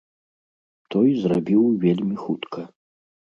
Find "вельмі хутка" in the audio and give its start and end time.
1.85-2.61